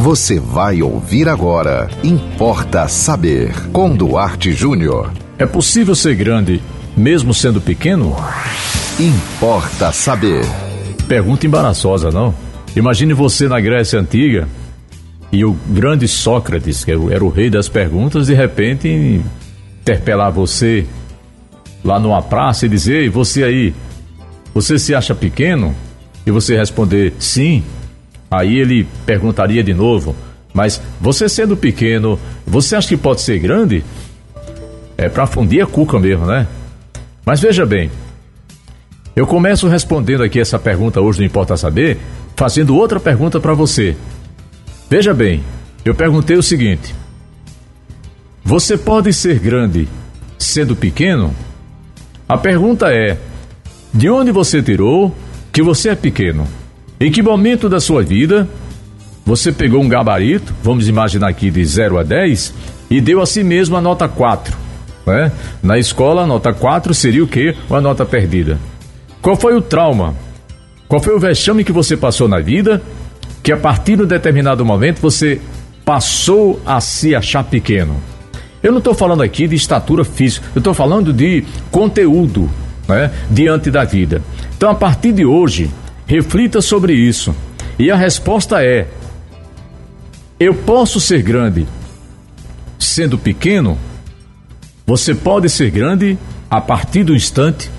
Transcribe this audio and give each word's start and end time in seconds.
Você 0.00 0.40
vai 0.40 0.80
ouvir 0.80 1.28
agora. 1.28 1.90
Importa 2.02 2.88
saber. 2.88 3.52
Com 3.70 3.94
Duarte 3.94 4.50
Júnior. 4.50 5.12
É 5.36 5.44
possível 5.44 5.94
ser 5.94 6.14
grande 6.14 6.62
mesmo 6.96 7.34
sendo 7.34 7.60
pequeno? 7.60 8.16
Importa 8.98 9.92
saber. 9.92 10.42
Pergunta 11.06 11.46
embaraçosa, 11.46 12.10
não? 12.10 12.34
Imagine 12.74 13.12
você 13.12 13.46
na 13.46 13.60
Grécia 13.60 14.00
Antiga 14.00 14.48
e 15.30 15.44
o 15.44 15.52
grande 15.68 16.08
Sócrates, 16.08 16.82
que 16.82 16.92
era 16.92 17.22
o 17.22 17.28
rei 17.28 17.50
das 17.50 17.68
perguntas, 17.68 18.28
de 18.28 18.34
repente 18.34 19.20
interpelar 19.82 20.30
você 20.30 20.86
lá 21.84 22.00
numa 22.00 22.22
praça 22.22 22.64
e 22.64 22.70
dizer: 22.70 23.02
Ei, 23.02 23.10
você 23.10 23.44
aí, 23.44 23.74
você 24.54 24.78
se 24.78 24.94
acha 24.94 25.14
pequeno? 25.14 25.74
E 26.24 26.30
você 26.30 26.56
responder 26.56 27.12
sim. 27.18 27.62
Aí 28.30 28.58
ele 28.58 28.86
perguntaria 29.04 29.62
de 29.62 29.74
novo: 29.74 30.14
Mas 30.54 30.80
você 31.00 31.28
sendo 31.28 31.56
pequeno, 31.56 32.18
você 32.46 32.76
acha 32.76 32.88
que 32.88 32.96
pode 32.96 33.22
ser 33.22 33.38
grande? 33.38 33.84
É 34.96 35.08
para 35.08 35.26
fundir 35.26 35.62
a 35.62 35.66
cuca 35.66 35.98
mesmo, 35.98 36.26
né? 36.26 36.46
Mas 37.24 37.40
veja 37.40 37.66
bem, 37.66 37.90
eu 39.16 39.26
começo 39.26 39.66
respondendo 39.66 40.22
aqui 40.22 40.38
essa 40.38 40.58
pergunta 40.58 41.00
hoje, 41.00 41.18
não 41.18 41.26
importa 41.26 41.56
saber, 41.56 41.98
fazendo 42.36 42.76
outra 42.76 43.00
pergunta 43.00 43.40
para 43.40 43.54
você. 43.54 43.96
Veja 44.88 45.12
bem, 45.12 45.42
eu 45.84 45.94
perguntei 45.94 46.36
o 46.36 46.42
seguinte: 46.42 46.94
Você 48.44 48.78
pode 48.78 49.12
ser 49.12 49.38
grande 49.38 49.88
sendo 50.38 50.76
pequeno? 50.76 51.34
A 52.28 52.38
pergunta 52.38 52.94
é: 52.94 53.18
De 53.92 54.08
onde 54.08 54.30
você 54.30 54.62
tirou 54.62 55.14
que 55.52 55.62
você 55.62 55.90
é 55.90 55.94
pequeno? 55.96 56.46
Em 57.02 57.10
que 57.10 57.22
momento 57.22 57.66
da 57.66 57.80
sua 57.80 58.02
vida 58.02 58.46
você 59.24 59.50
pegou 59.50 59.80
um 59.80 59.88
gabarito, 59.88 60.54
vamos 60.62 60.86
imaginar 60.86 61.28
aqui 61.28 61.50
de 61.50 61.64
0 61.64 61.98
a 61.98 62.02
10, 62.02 62.52
e 62.90 63.00
deu 63.00 63.22
a 63.22 63.26
si 63.26 63.42
mesmo 63.42 63.74
a 63.74 63.80
nota 63.80 64.06
4? 64.06 64.54
Né? 65.06 65.32
Na 65.62 65.78
escola, 65.78 66.24
a 66.24 66.26
nota 66.26 66.52
4 66.52 66.92
seria 66.92 67.24
o 67.24 67.26
quê? 67.26 67.56
Uma 67.70 67.80
nota 67.80 68.04
perdida. 68.04 68.58
Qual 69.22 69.34
foi 69.34 69.56
o 69.56 69.62
trauma? 69.62 70.14
Qual 70.88 71.00
foi 71.00 71.14
o 71.14 71.18
vexame 71.18 71.64
que 71.64 71.72
você 71.72 71.96
passou 71.96 72.28
na 72.28 72.38
vida 72.38 72.82
que 73.42 73.50
a 73.50 73.56
partir 73.56 73.96
de 73.96 74.02
um 74.02 74.06
determinado 74.06 74.62
momento 74.62 75.00
você 75.00 75.40
passou 75.86 76.60
a 76.66 76.82
se 76.82 77.14
achar 77.14 77.44
pequeno? 77.44 77.96
Eu 78.62 78.72
não 78.72 78.78
estou 78.78 78.92
falando 78.92 79.22
aqui 79.22 79.48
de 79.48 79.54
estatura 79.54 80.04
física, 80.04 80.46
eu 80.54 80.58
estou 80.58 80.74
falando 80.74 81.14
de 81.14 81.44
conteúdo 81.70 82.50
né, 82.86 83.10
diante 83.30 83.70
da 83.70 83.84
vida. 83.84 84.20
Então, 84.54 84.68
a 84.68 84.74
partir 84.74 85.12
de 85.12 85.24
hoje, 85.24 85.70
reflita 86.10 86.60
sobre 86.60 86.92
isso. 86.92 87.32
E 87.78 87.88
a 87.88 87.94
resposta 87.94 88.64
é: 88.64 88.88
eu 90.40 90.52
posso 90.52 90.98
ser 90.98 91.22
grande 91.22 91.68
sendo 92.76 93.16
pequeno? 93.16 93.78
Você 94.84 95.14
pode 95.14 95.48
ser 95.48 95.70
grande 95.70 96.18
a 96.50 96.60
partir 96.60 97.04
do 97.04 97.14
instante 97.14 97.70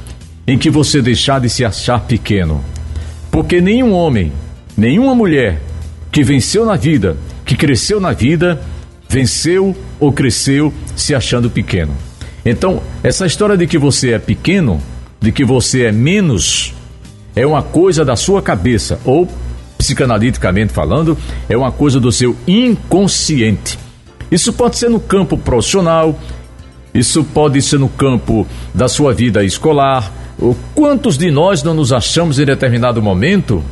em 0.47 0.57
que 0.57 0.69
você 0.69 1.01
deixar 1.01 1.41
de 1.41 1.49
se 1.49 1.65
achar 1.65 1.99
pequeno. 1.99 2.63
Porque 3.29 3.59
nenhum 3.59 3.91
homem, 3.91 4.31
nenhuma 4.77 5.13
mulher 5.13 5.61
que 6.09 6.23
venceu 6.23 6.65
na 6.65 6.77
vida, 6.77 7.17
que 7.45 7.57
cresceu 7.57 7.99
na 7.99 8.13
vida, 8.13 8.61
venceu 9.09 9.75
ou 9.99 10.13
cresceu 10.13 10.73
se 10.95 11.13
achando 11.13 11.49
pequeno. 11.49 11.93
Então, 12.45 12.81
essa 13.03 13.25
história 13.25 13.57
de 13.57 13.67
que 13.67 13.77
você 13.77 14.11
é 14.11 14.19
pequeno, 14.19 14.81
de 15.19 15.33
que 15.33 15.43
você 15.43 15.83
é 15.83 15.91
menos, 15.91 16.73
é 17.35 17.45
uma 17.45 17.63
coisa 17.63 18.03
da 18.03 18.15
sua 18.15 18.41
cabeça, 18.41 18.99
ou, 19.05 19.27
psicanaliticamente 19.77 20.73
falando, 20.73 21.17
é 21.49 21.57
uma 21.57 21.71
coisa 21.71 21.99
do 21.99 22.11
seu 22.11 22.35
inconsciente. 22.47 23.79
Isso 24.29 24.53
pode 24.53 24.77
ser 24.77 24.89
no 24.89 24.99
campo 24.99 25.37
profissional, 25.37 26.17
isso 26.93 27.23
pode 27.23 27.61
ser 27.61 27.79
no 27.79 27.89
campo 27.89 28.45
da 28.73 28.87
sua 28.87 29.13
vida 29.13 29.43
escolar. 29.43 30.11
Quantos 30.73 31.17
de 31.17 31.29
nós 31.31 31.63
não 31.63 31.73
nos 31.73 31.93
achamos 31.93 32.39
em 32.39 32.45
determinado 32.45 33.01
momento 33.01 33.63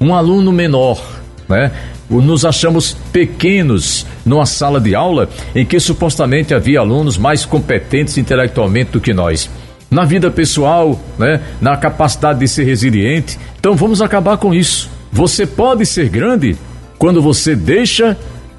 um 0.00 0.14
aluno 0.14 0.52
menor, 0.52 1.00
né? 1.48 1.70
Nos 2.10 2.44
achamos 2.44 2.96
pequenos 3.10 4.06
numa 4.24 4.44
sala 4.44 4.78
de 4.78 4.94
aula 4.94 5.30
em 5.54 5.64
que 5.64 5.80
supostamente 5.80 6.52
havia 6.52 6.80
alunos 6.80 7.16
mais 7.16 7.46
competentes 7.46 8.18
intelectualmente 8.18 8.90
do 8.92 9.00
que 9.00 9.14
nós. 9.14 9.48
Na 9.92 10.04
vida 10.04 10.30
pessoal, 10.30 10.98
né? 11.18 11.40
na 11.60 11.76
capacidade 11.76 12.40
de 12.40 12.48
ser 12.48 12.64
resiliente. 12.64 13.38
Então 13.60 13.76
vamos 13.76 14.02
acabar 14.02 14.38
com 14.38 14.52
isso. 14.52 14.90
Você 15.12 15.46
pode 15.46 15.84
ser 15.84 16.08
grande 16.08 16.56
quando 16.98 17.20
você 17.20 17.54
deixa 17.54 18.16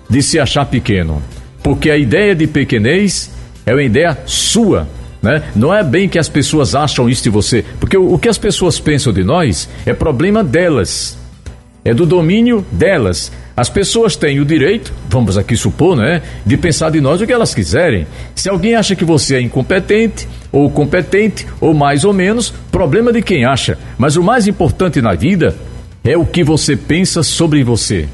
de 0.08 0.22
se 0.22 0.40
achar 0.40 0.66
pequeno. 0.66 1.22
Porque 1.64 1.90
a 1.90 1.98
ideia 1.98 2.36
de 2.36 2.46
pequenez 2.46 3.32
é 3.66 3.74
uma 3.74 3.82
ideia 3.82 4.16
sua. 4.28 4.88
Né? 5.24 5.42
Não 5.56 5.74
é 5.74 5.84
bem 5.84 6.08
que 6.08 6.20
as 6.20 6.30
pessoas 6.30 6.76
acham 6.76 7.10
isso 7.10 7.24
de 7.24 7.30
você, 7.30 7.66
porque 7.80 7.98
o, 7.98 8.14
o 8.14 8.20
que 8.20 8.28
as 8.30 8.38
pessoas 8.38 8.80
pensam 8.80 9.12
de 9.12 9.24
nós 9.24 9.70
é 9.86 9.94
problema 9.94 10.44
delas, 10.44 11.18
é 11.86 11.94
do 11.94 12.06
domínio 12.06 12.66
delas. 12.72 13.32
As 13.56 13.70
pessoas 13.70 14.16
têm 14.16 14.40
o 14.40 14.46
direito, 14.46 14.94
vamos 15.10 15.38
aqui 15.38 15.56
supor, 15.56 15.96
né, 15.96 16.22
de 16.46 16.58
pensar 16.58 16.90
de 16.90 17.00
nós 17.00 17.22
o 17.22 17.28
que 17.28 17.34
elas 17.34 17.54
quiserem. 17.54 18.08
Se 18.34 18.50
alguém 18.50 18.76
acha 18.76 18.96
que 18.96 19.06
você 19.06 19.36
é 19.36 19.42
incompetente, 19.42 20.28
ou 20.52 20.70
competente, 20.70 21.46
ou 21.60 21.74
mais 21.74 22.04
ou 22.04 22.14
menos, 22.14 22.54
problema 22.72 23.12
de 23.12 23.22
quem 23.22 23.46
acha. 23.46 23.78
Mas 23.98 24.16
o 24.16 24.24
mais 24.24 24.48
importante 24.48 25.02
na 25.02 25.14
vida 25.14 25.56
é 26.04 26.18
o 26.18 26.26
que 26.26 26.44
você 26.44 26.76
pensa 26.76 27.22
sobre 27.22 27.64
você. 27.64 28.08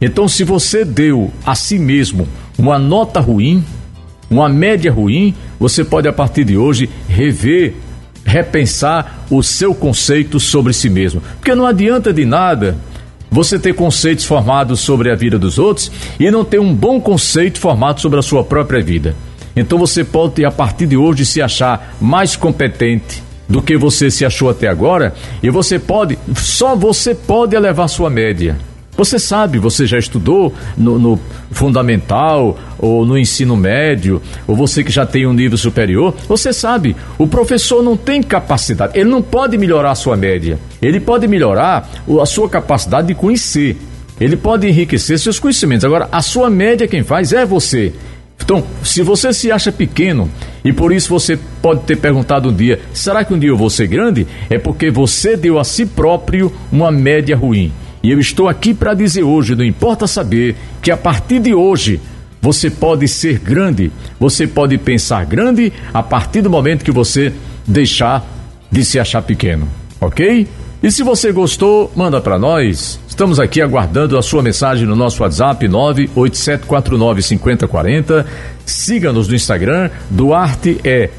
Então, 0.00 0.28
se 0.28 0.44
você 0.44 0.84
deu 0.84 1.30
a 1.44 1.54
si 1.54 1.78
mesmo 1.78 2.28
uma 2.58 2.78
nota 2.78 3.18
ruim, 3.18 3.64
uma 4.30 4.48
média 4.48 4.92
ruim, 4.92 5.34
você 5.58 5.84
pode 5.84 6.06
a 6.08 6.12
partir 6.12 6.44
de 6.44 6.56
hoje 6.56 6.88
rever, 7.08 7.74
repensar 8.24 9.24
o 9.30 9.42
seu 9.42 9.74
conceito 9.74 10.38
sobre 10.38 10.72
si 10.72 10.90
mesmo. 10.90 11.22
Porque 11.38 11.54
não 11.54 11.64
adianta 11.64 12.12
de 12.12 12.24
nada 12.24 12.76
você 13.30 13.58
ter 13.58 13.74
conceitos 13.74 14.24
formados 14.24 14.80
sobre 14.80 15.10
a 15.10 15.14
vida 15.14 15.38
dos 15.38 15.58
outros 15.58 15.90
e 16.18 16.30
não 16.30 16.44
ter 16.44 16.60
um 16.60 16.74
bom 16.74 17.00
conceito 17.00 17.58
formado 17.58 18.00
sobre 18.00 18.18
a 18.18 18.22
sua 18.22 18.44
própria 18.44 18.82
vida. 18.82 19.16
Então 19.54 19.78
você 19.78 20.04
pode 20.04 20.44
a 20.44 20.50
partir 20.50 20.86
de 20.86 20.96
hoje 20.96 21.24
se 21.24 21.40
achar 21.40 21.96
mais 22.00 22.36
competente 22.36 23.22
do 23.48 23.62
que 23.62 23.76
você 23.76 24.10
se 24.10 24.24
achou 24.24 24.50
até 24.50 24.68
agora 24.68 25.14
e 25.42 25.48
você 25.50 25.78
pode, 25.78 26.18
só 26.34 26.74
você 26.74 27.14
pode 27.14 27.54
elevar 27.56 27.88
sua 27.88 28.10
média. 28.10 28.58
Você 28.96 29.18
sabe, 29.18 29.58
você 29.58 29.86
já 29.86 29.98
estudou 29.98 30.54
no, 30.76 30.98
no, 30.98 31.20
fundamental 31.50 32.58
ou 32.78 33.04
no 33.04 33.18
ensino 33.18 33.56
médio, 33.56 34.22
ou 34.46 34.56
você 34.56 34.82
que 34.82 34.90
já 34.90 35.04
tem 35.04 35.26
um 35.26 35.32
nível 35.32 35.58
superior, 35.58 36.14
você 36.26 36.52
sabe, 36.52 36.96
o 37.18 37.26
professor 37.26 37.82
não 37.82 37.96
tem 37.96 38.22
capacidade, 38.22 38.98
ele 38.98 39.08
não 39.08 39.20
pode 39.20 39.58
melhorar 39.58 39.90
a 39.90 39.94
sua 39.94 40.16
média, 40.16 40.58
ele 40.80 40.98
pode 40.98 41.28
melhorar 41.28 41.88
a 42.20 42.26
sua 42.26 42.48
capacidade 42.48 43.08
de 43.08 43.14
conhecer, 43.14 43.76
ele 44.18 44.36
pode 44.36 44.66
enriquecer 44.66 45.18
seus 45.18 45.38
conhecimentos. 45.38 45.84
Agora, 45.84 46.08
a 46.10 46.22
sua 46.22 46.48
média 46.48 46.88
quem 46.88 47.02
faz 47.02 47.32
é 47.32 47.44
você. 47.44 47.92
Então, 48.42 48.64
se 48.82 49.02
você 49.02 49.32
se 49.32 49.50
acha 49.50 49.72
pequeno 49.72 50.30
e 50.64 50.72
por 50.72 50.92
isso 50.92 51.08
você 51.08 51.38
pode 51.60 51.82
ter 51.82 51.96
perguntado 51.96 52.48
um 52.48 52.54
dia: 52.54 52.80
será 52.92 53.24
que 53.24 53.34
um 53.34 53.38
dia 53.38 53.50
eu 53.50 53.56
vou 53.56 53.68
ser 53.68 53.88
grande? 53.88 54.26
É 54.48 54.58
porque 54.58 54.90
você 54.90 55.36
deu 55.36 55.58
a 55.58 55.64
si 55.64 55.84
próprio 55.84 56.52
uma 56.70 56.90
média 56.90 57.36
ruim. 57.36 57.72
E 58.06 58.10
eu 58.12 58.20
estou 58.20 58.48
aqui 58.48 58.72
para 58.72 58.94
dizer 58.94 59.24
hoje, 59.24 59.56
não 59.56 59.64
importa 59.64 60.06
saber, 60.06 60.54
que 60.80 60.92
a 60.92 60.96
partir 60.96 61.40
de 61.40 61.52
hoje 61.52 62.00
você 62.40 62.70
pode 62.70 63.08
ser 63.08 63.40
grande, 63.40 63.90
você 64.20 64.46
pode 64.46 64.78
pensar 64.78 65.24
grande 65.24 65.72
a 65.92 66.04
partir 66.04 66.40
do 66.40 66.48
momento 66.48 66.84
que 66.84 66.92
você 66.92 67.32
deixar 67.66 68.24
de 68.70 68.84
se 68.84 69.00
achar 69.00 69.22
pequeno, 69.22 69.68
ok? 70.00 70.46
E 70.80 70.90
se 70.92 71.02
você 71.02 71.32
gostou, 71.32 71.90
manda 71.96 72.20
para 72.20 72.38
nós. 72.38 73.00
Estamos 73.08 73.40
aqui 73.40 73.60
aguardando 73.60 74.16
a 74.16 74.22
sua 74.22 74.40
mensagem 74.40 74.86
no 74.86 74.94
nosso 74.94 75.24
WhatsApp 75.24 75.66
987495040. 75.66 78.24
Siga-nos 78.64 79.26
no 79.26 79.34
Instagram, 79.34 79.90
Duarte 80.08 80.78
é 80.84 81.10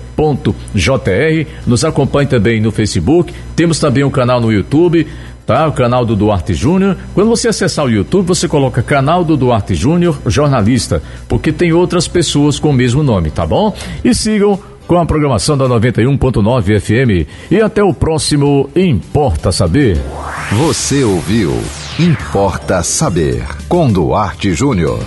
.jr. 0.73 1.45
Nos 1.67 1.83
acompanhe 1.83 2.29
também 2.29 2.61
no 2.61 2.71
Facebook. 2.71 3.33
Temos 3.57 3.77
também 3.77 4.05
um 4.05 4.09
canal 4.09 4.39
no 4.39 4.53
YouTube 4.53 5.05
tá? 5.47 5.65
O 5.65 5.71
canal 5.71 6.05
do 6.05 6.15
Duarte 6.15 6.53
Júnior. 6.53 6.97
Quando 7.15 7.29
você 7.29 7.47
acessar 7.47 7.85
o 7.85 7.89
YouTube, 7.89 8.27
você 8.27 8.47
coloca 8.47 8.83
canal 8.83 9.23
do 9.23 9.37
Duarte 9.37 9.73
Júnior, 9.73 10.19
jornalista, 10.27 11.01
porque 11.27 11.51
tem 11.51 11.71
outras 11.71 12.07
pessoas 12.07 12.59
com 12.59 12.69
o 12.69 12.73
mesmo 12.73 13.01
nome, 13.01 13.31
tá 13.31 13.45
bom? 13.47 13.73
E 14.03 14.13
sigam 14.13 14.59
com 14.85 14.97
a 14.97 15.05
programação 15.05 15.57
da 15.57 15.65
91.9 15.67 16.79
FM. 16.79 17.27
E 17.49 17.61
até 17.61 17.81
o 17.81 17.93
próximo 17.93 18.69
Importa 18.75 19.51
Saber. 19.51 19.97
Você 20.51 21.03
ouviu 21.03 21.53
Importa 21.99 22.83
Saber 22.83 23.43
com 23.67 23.91
Duarte 23.91 24.53
Júnior. 24.53 24.99